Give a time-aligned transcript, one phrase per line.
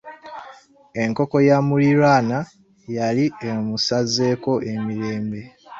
[1.03, 2.39] Enkoko ya muliraanwa
[2.97, 5.41] yali emusazeeko emirembe.